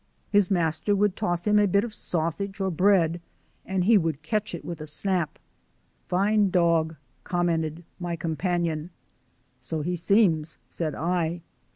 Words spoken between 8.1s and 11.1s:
companion. "So he seems," said